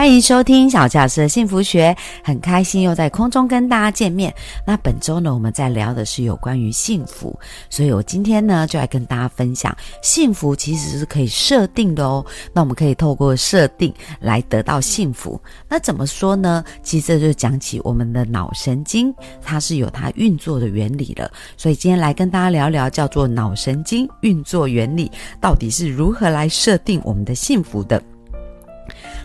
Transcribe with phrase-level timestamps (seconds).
[0.00, 1.94] 欢迎收听小教师的幸福学，
[2.24, 4.34] 很开心又在空中跟大家见面。
[4.66, 7.38] 那本周呢，我们在聊的是有关于幸福，
[7.68, 12.24] 所以我今天呢就来跟大家分享，幸福其实是可以设定的哦。
[12.54, 15.38] 那我们可以透过设定来得到幸福。
[15.68, 16.64] 那怎么说呢？
[16.82, 21.30] 其实这就讲起我们的脑神经，它是有它运作的原理了。
[21.58, 28.02] 所以今天来跟大家聊聊，叫做脑神经运作原理，到底是如何来设定我们的幸福的。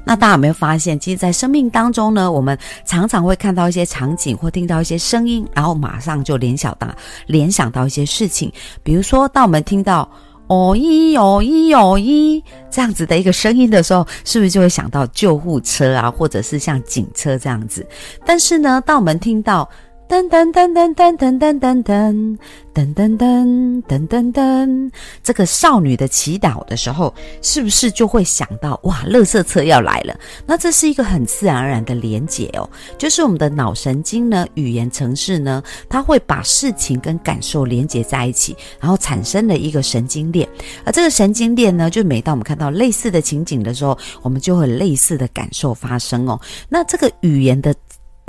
[0.06, 6.88] 那大家有没有发现，其实，在生命当中呢，我们常常会看到一些场景，或听到一些声音，然后马上就联想到
[7.26, 8.52] 联想到一些事情。
[8.84, 10.08] 比如说，当我们听到
[10.48, 17.86] “哦咦哦咦哦咦”这样子的一个声音的时候，是不是就会想到救护车啊，或者是像警车这样子？
[18.24, 19.68] 但是呢，当我们听到
[20.08, 22.38] 噔噔噔噔噔噔噔噔噔
[22.76, 24.92] 噔噔噔噔噔噔，
[25.24, 27.12] 这个少女的祈祷的时候，
[27.42, 30.16] 是不是就会想到哇，垃圾车要来了？
[30.46, 40.48] 那这是一个很自然而然的连结哦，就是我们的脑神经呢，语言程式呢，它会把事情跟感受连接在一起，然后产生了一个神经链。
[40.86, 46.40] 而这个神经链呢，就每当我们看到类似的情景的时候，我们就会类似的感受发生哦。
[46.70, 47.74] 那这个语言的。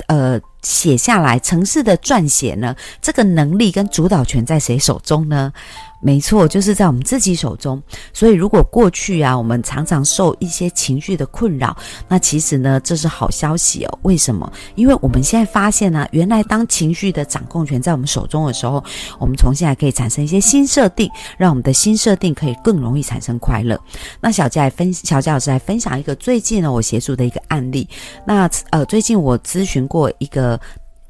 [0.05, 5.51] 呃，写下来，城市的撰写呢，这个能力跟主导权在谁手中呢？
[5.99, 7.81] 没错，就是在我们自己手中。
[8.13, 11.75] 所以，如果过去啊，我们常常受一些情绪的困扰，
[12.07, 13.99] 那其实呢，这是好消息哦。
[14.03, 14.51] 为什么？
[14.75, 18.83] 因为我们现在发现呢，原来当情绪的掌控权在我们手中的时候，
[19.17, 23.79] 我们从现在可以产生一些新设定，让我们的新设定可以更容易产生快乐。
[24.21, 27.89] 那小佳来分，小佳老师来分享一个最近呢我协助的一个案例。
[28.23, 30.46] 那呃，最近我咨询过一个。
[30.47, 30.59] 的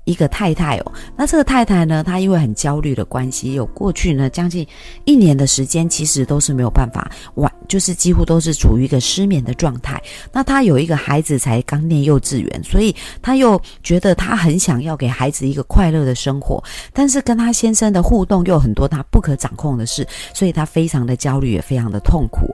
[0.07, 4.65] 一个太太哦，那这个太太呢，她因为很焦虑的关系，有过去呢将近
[5.03, 10.01] 一年的时间，其实都是没有办法晚，就是几乎都是处于一个失眠的状态。
[10.31, 16.63] 那她有一个孩子才刚念幼稚园，所以她又觉得她很想要给孩子一个快乐的生活，
[16.93, 22.47] 但是跟她先生的互动又很多她不可掌控的事，所以她非常的焦虑，也非常的痛苦。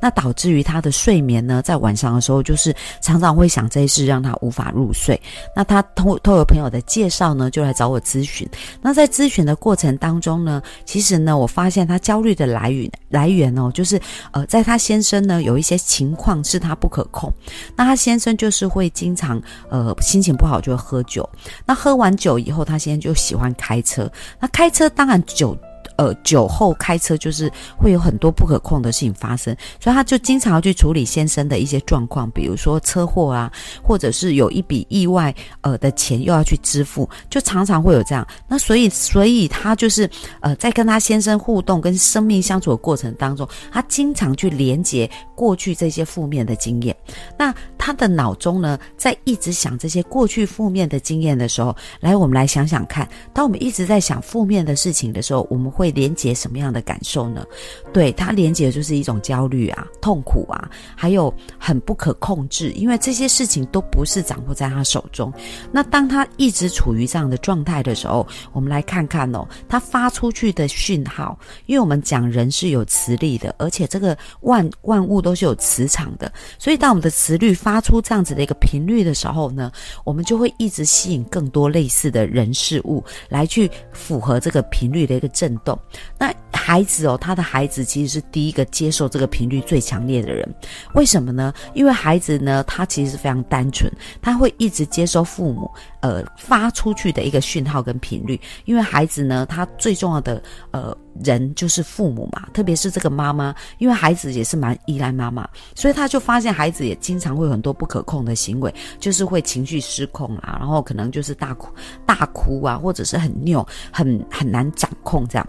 [0.00, 5.20] 那导致于她的睡眠呢，在晚上的时候就是常常会想这些事，让她无法入睡。
[5.56, 8.46] 那她通透过朋友的介绍呢，就来找我咨询。
[8.82, 13.98] 那在咨询的过程当中呢，其实呢，我发现他焦虑的来源来源哦，就是
[14.32, 17.32] 呃，在他先生呢有一些情况是他不可控。
[17.74, 19.40] 那他先生就是会经常
[19.70, 21.26] 呃心情不好就会喝酒。
[21.64, 24.12] 那喝完酒以后，他先生就喜欢开车。
[24.38, 25.56] 那开车当然酒。
[26.00, 33.52] 呃，酒后开车就是会有很多不可控的事情发生，所以他就经常要去处理先生的一些状况，比如说车祸啊，
[33.82, 38.26] 或者是有一笔意外呃的钱又要去支付，就常常会有这样。
[38.48, 40.08] 那所以，所以他就是
[40.40, 46.96] 呃，在跟他先生互动、跟生命相处的过程当中，他经常去连接过去这些负面的经验。
[47.36, 55.89] 那他的脑中呢，在一直想这些过去负面的经验的时候，来，我们来想想看，当我们一直在想负面的事情的时候，我们会。
[55.90, 57.44] 连接什么样的感受呢？
[57.92, 65.32] 对他连接的就是一种焦虑啊、痛苦啊，还有很不可控制，因为这些事情都不是掌握在他手中。
[65.72, 79.72] 那当他一直处于这样的状态的时候，我们来看看哦，他发出去的讯号，因为我们讲人是有磁力的，而且这个万万物都是有磁场的，所以当我们的磁力发出这样子的一个频率的时候呢，
[80.04, 85.79] 我们就会一直吸引更多类似的人事物来去符合这个频率的一个震动。
[86.18, 90.48] 那孩子哦，他的孩子其实是第一个接受这个频率最强烈的人，
[90.94, 91.52] 为什么呢？
[91.74, 93.90] 因为孩子呢，他其实是非常单纯，
[94.20, 95.68] 他会一直接收父母
[96.00, 98.40] 呃发出去的一个讯号跟频率。
[98.66, 100.40] 因为孩子呢，他最重要的
[100.70, 111.74] 呃人就是父母嘛，特别是这个妈妈，因为孩子也是蛮依赖妈妈，所以他就发现孩子也经常会有很多不可控的行为，就是会情绪失控啊，然后可能就是大哭
[112.06, 115.46] 大哭啊，或者是很拗，很很难掌控这样。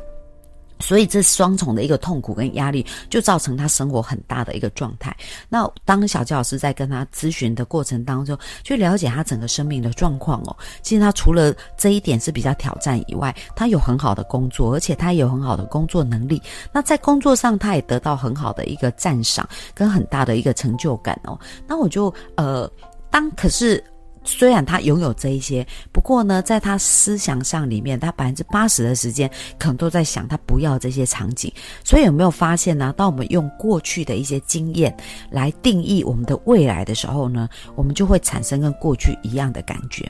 [0.81, 5.15] 所以这双重的一个痛苦跟压力，就造成他生活很大的一个状态。
[5.47, 10.57] 那当小教老师在跟他咨询的过程当中，去了解他整个生命的状况哦。
[10.81, 16.41] 其实他除了这一点是比较挑战以外，他有很好的工作，而且他有很好的工作能力。
[16.73, 21.39] 那在工作上，他也得到很好的一个赞赏跟很大的一个成就感哦。
[21.67, 22.69] 那我就呃，
[23.09, 23.83] 当可是。
[24.23, 31.51] 虽然他拥有这一些，不过呢，在他思想上里面，他百分之八十的时间可能都在想他不要这些场景。
[31.83, 32.93] 所以有没有发现呢？
[32.95, 34.95] 当我们用过去的一些经验
[35.29, 40.09] 来定义我们的未来的时候呢，我们就会产生跟过去一样的感觉。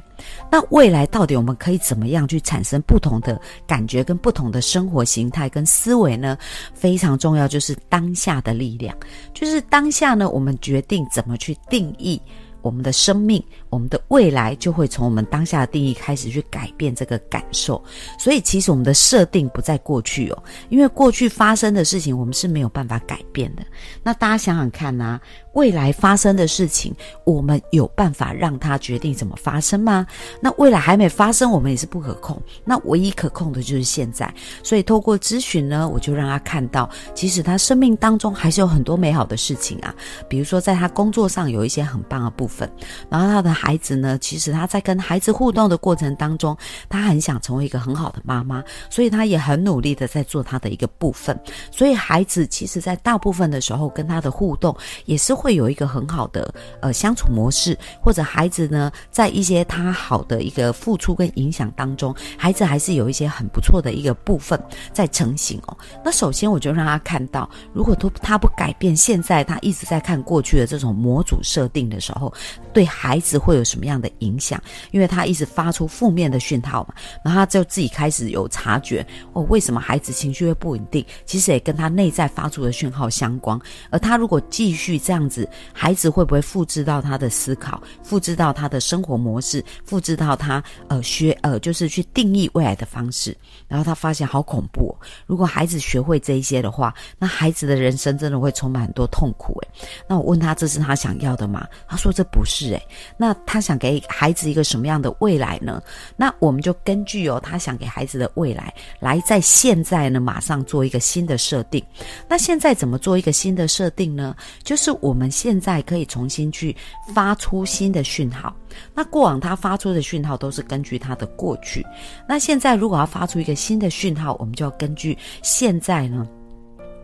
[0.52, 6.38] 那未来到底我们可以怎么样去产生不同的感觉跟不同的生活形态跟思维呢？
[6.74, 8.96] 非常重要，就是当下的力量，
[9.34, 12.22] 就是当下呢，我们决定怎么去定义。
[12.62, 17.84] 我们的生命，我们的未来就会从我们当下的定义开始去改变这个感受。
[18.18, 23.64] 所以，其实我们的设定不在过去哦，因为过去发生的事情我们是没有办法改变的。
[24.04, 25.20] 那大家想想看呐。
[25.54, 30.08] 未来发生的事情，我们有办法让它决定怎么发生吗？
[30.40, 32.42] 那未来还没发生，我们也是不可控。
[32.64, 34.34] 那唯一可控的就是现在。
[34.64, 39.94] 所以透过咨询呢，我就让他看到，其实他生命当中还是有很多美好的事情啊。
[40.30, 42.72] 比如说，在他工作上有一些很棒的部分。
[43.10, 46.56] 然后他的孩子呢，其实他在跟孩子互动的过程当中，
[46.88, 51.36] 他很想成为一个很好的妈妈，所以他也很努力的在做他的一个部分。
[51.72, 55.32] 所以孩子其实在大部分的时候跟他的互动也是。
[55.34, 64.62] 会有一个很好的呃相处模式，或者孩子呢，在一些他好的一个付出跟影响当中，孩子还是有一些很不错的一个部分
[64.94, 65.78] 在成型哦。
[66.04, 72.32] 那首先我就让他看到，如果都他不改变，现在他一直在看过去的这种模组设定的时候，
[72.72, 74.62] 对孩子会有什么样的影响？
[74.92, 76.94] 因为他一直发出负面的讯号嘛，
[77.24, 79.04] 然后他就自己开始有察觉
[79.34, 81.04] 哦，为什么孩子情绪会不稳定？
[81.26, 83.60] 其实也跟他内在发出的讯号相关。
[83.90, 85.22] 而他如果继续这样。
[85.32, 93.34] 子孩子会不会复制到他的思考，复制到他的生活模式，复制到他呃学呃就是去定义未来的方式？
[93.68, 94.94] 然后他发现好恐怖。
[95.26, 99.58] 如果孩子学会这一些的话，那孩子的人生真的会充满很多痛苦。
[99.62, 99.68] 诶，
[100.06, 101.66] 那我问他这是他想要的吗？
[101.88, 102.74] 他说这不是。
[102.74, 105.82] 诶，那他想给孩子一个什么样的未来呢？
[106.18, 111.82] 那我们就根据哦他想给孩子的未来，来在现在呢马上做一个新的设定。
[112.28, 114.36] 那现在怎么做一个新的设定呢？
[114.62, 115.22] 就是我们。
[115.22, 116.76] 我们现在可以重新去
[117.14, 118.52] 发出新的讯号。
[118.92, 121.86] 那过往他发出的讯号都是根据他的过去。
[122.28, 126.28] 那现在如果要发出一个新的讯号，我们就要根据现在呢。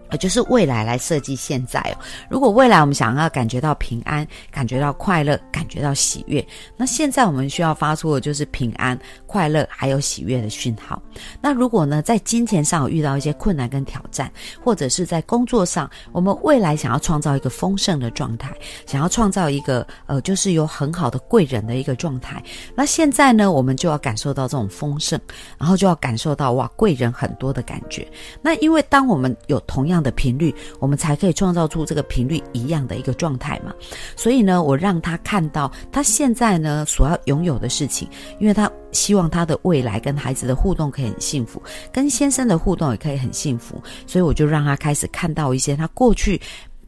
[0.10, 1.98] 呃，就是未来来设计现在哦。
[2.30, 6.46] 如果未来我们想要感觉到平安、感觉到快乐、感觉到喜悦，
[6.76, 11.02] 那现在我们需要发出的就是平安、快乐还有喜悦的讯号。
[11.42, 14.32] 那如果呢，在金钱上有遇到一些困难跟挑战，
[14.64, 18.54] 或者是在工作上，我们未来想要创造一个丰盛的状态，
[18.86, 22.42] 想要创造一个呃，就是有很好的贵人的一个状态，
[22.76, 25.20] 那现在呢，我们就要感受到这种丰盛，
[25.58, 28.08] 然后就要感受到哇，贵人很多的感觉。
[28.42, 33.74] 那因为当我们有同样的频率，我们才可以创造出这个频率一样的一个状态嘛。
[34.16, 38.08] 所以呢，我让他看到他现在呢所要拥有的事情，
[38.40, 41.62] 因为他希望他的未来跟孩子的互动可以很幸福，
[41.92, 43.82] 跟先生的互动也可以很幸福。
[44.06, 46.40] 所以我就让他开始看到一些他过去。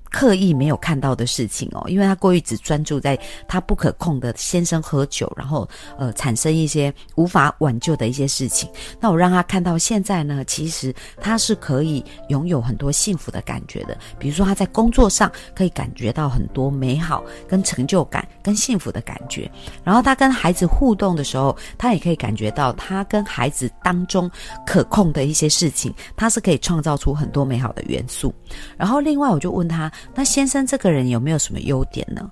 [0.10, 3.18] 刻意没有看到的事情哦，因为他过于只专注在
[3.48, 5.68] 他不可控的先生喝酒，然后
[5.98, 8.70] 呃产生一些无法挽救的一些事情。
[9.00, 13.98] 那我让他看到现在呢，其实他是可以拥有很多幸福的感觉的。
[14.18, 19.50] 比如说他在工作上可以感觉到很多美好、跟成就感、跟幸福的感觉。
[19.84, 24.30] 然后他跟孩子互动的时候，他也可以感觉到他跟孩子当中
[24.66, 28.34] 可控的一些事情，他是可以创造出很多美好的元素。
[28.76, 29.92] 然后另外我就问他。
[30.16, 32.30] 那先生这个人有没有什么优点呢？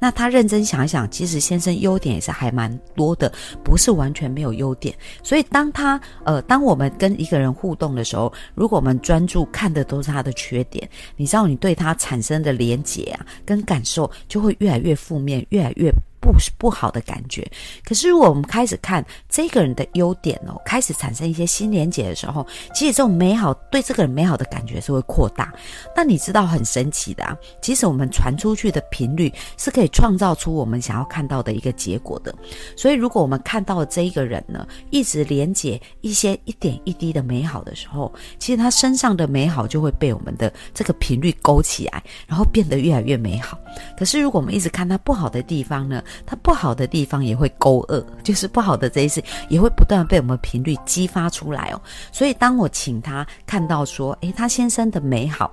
[0.00, 3.32] 那他认真想想，其实先生优点也是还蛮多的，
[3.64, 4.94] 不是完全没有优点。
[5.24, 15.92] 所以当他呃，当我们跟一个人互动的时候，如果我们专注看的都是他的缺点，你知道你对他产生的连结啊，跟感受就会越来越负面，越来越。
[16.20, 17.48] 不是不好的感觉，
[17.84, 25.52] 可是如果我们开始看这个人的优点哦，开始产生一些新连结的时候，其实这种美好对这个人美好的感觉是会扩大。
[25.94, 32.34] 那你知道很神奇的啊，其实我们传出去的频率是可以创造出我们想要看到的一个结果的。
[32.76, 43.58] 所以如果我们看到这一个人呢，一直连接一些一点一滴的美好的时候，其实他身上的美好就会被我们的这个频率勾起来，然后变得越来越美好。
[43.96, 46.02] 可是如果我们一直看他不好的地方呢？
[46.26, 51.80] 它不好的地方也会勾二，就是不好的这一次也会不断被我们频率激发出来哦。
[52.12, 55.52] 所以当我请他看到说，诶，他先生的美好，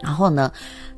[0.00, 0.52] 然后呢，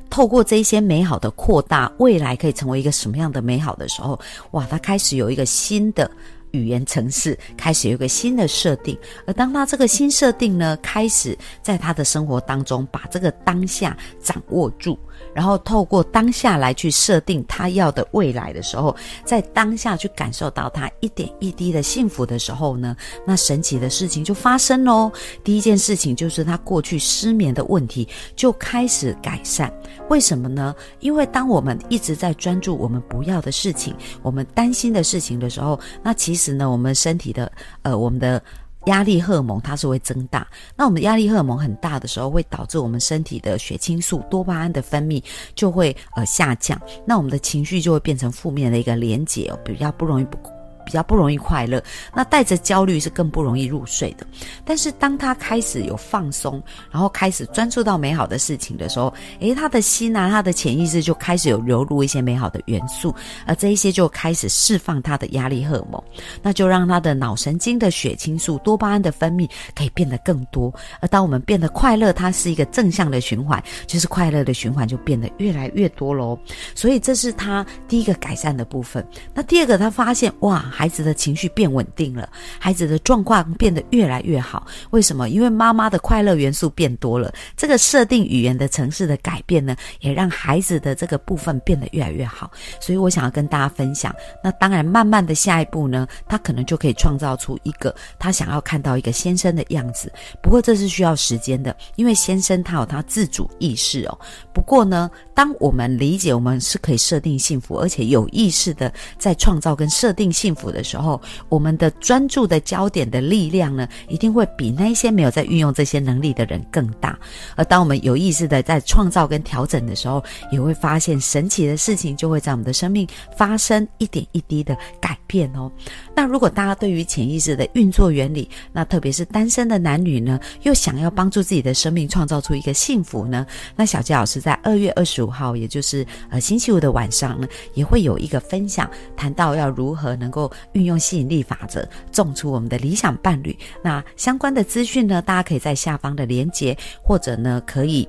[0.08, 4.18] 透过这一些美好的扩大，未来可以成为一个什么样的美好的时候，
[4.52, 6.10] 哇，他开始有一个新的。
[6.54, 14.96] 语言程式开始有一个新的设定，而当他这个新设定呢，开始在他的生活当中把这个当下掌握住。
[15.34, 18.94] 然后透过当下来去设定他要的未来的时候，
[19.24, 25.10] 在当下去感受到他一点一滴的幸福的时候呢，那神奇的事情就发生喽。
[25.42, 29.72] 第一件事情就是他过去失眠的问题就开始改善。
[30.08, 30.74] 为什么呢？
[31.00, 37.50] 因为当我们一直在专注我们不要的事情、我们担心的事情的时候，那其实呢，我们身体的
[37.82, 38.42] 呃，我们的。
[38.86, 45.22] 压力荷尔蒙它是会增大，那我们压力荷尔蒙很大的时候，会导致我们身体的血清素、多巴胺的分泌
[45.54, 50.53] 就会呃下降，那我们的情绪就会变成负面的一个连结，比较不容易不。
[50.84, 51.82] 比较不容易快乐，
[52.14, 54.26] 那带着焦虑是更不容易入睡的。
[54.64, 63.14] 但是当他开始有放松，然后开始专注到美好的事情的时候，诶，他的心啊，他的潜意识就开始有流入一些美好的元素，
[63.46, 66.02] 而这一些就开始释放他的压力荷尔蒙，
[66.42, 70.72] 那就让他的脑神经的血清素、多巴胺的分泌可以变得更多。
[71.00, 76.38] 而当我们变得快乐，它是一个正向的循环，就是快乐的循环就变得越来越多喽。
[76.74, 79.06] 所以这是他第一个改善的部分。
[79.32, 80.64] 那第二个，他发现哇。
[80.74, 82.28] 孩子的情绪变稳定了，
[82.58, 84.66] 孩子的状况变得越来越好。
[84.90, 85.28] 为什么？
[85.28, 87.32] 因为妈妈的快乐元素变多了。
[87.56, 92.50] 这个设定语言的城市的改变呢，也让孩子的这个部分变得越来越好。
[92.80, 94.12] 所以我想要跟大家分享。
[94.42, 100.12] 那当然，慢慢的下一步呢，他可能就可以创造出一个他想要看到一个先生的样子。
[100.42, 104.18] 不过这是需要时间的，因为先生他有他自主意识哦。
[104.52, 110.63] 不过呢，当我们理解我们是可以设定幸福，而且有意识的在创造跟设定幸福。
[110.70, 117.18] 的时候，我们的专注的焦点的力量呢，一定会比那些没有在运用这些能力的人更大。
[117.56, 123.06] 而当我们有意识的在创造跟调整的时候，也会发现神奇的事情就会在我们的生命
[123.36, 125.70] 发生一点一滴的改变哦。
[126.14, 140.50] 那如果大家对于潜意识的运作原理，那特别是单身的男女呢，又想要帮助自己的生命创造出一个幸福呢，那小杰老师在二月二十五号，也就是呃星期五的晚上呢，也会有一个分享，谈到要如何能够。
[140.72, 143.56] 运用吸引力法则，种出我们的理想伴侣。
[143.82, 145.22] 那相关的资讯呢？
[145.22, 148.08] 大家可以在下方的连接，或者呢，可以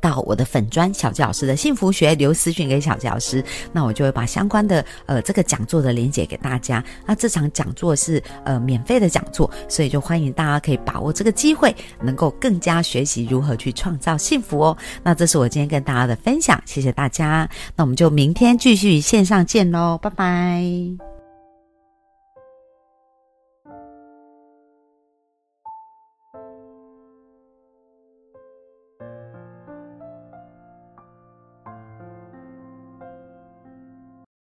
[0.00, 3.44] 到我的粉砖小教老师的幸福学留私讯给小教老师。
[3.72, 6.82] 那我就会把相关的呃这个讲座的连接给大家。
[7.06, 14.76] 那这场讲座是呃免费的讲座，所以就欢迎大家可以把握这个机会，能够更加学习如何去创造幸福哦。
[15.02, 17.48] 那这是我今天跟大家的分享，谢谢大家。
[17.76, 21.11] 那我们就明天继续线上见喽，拜拜。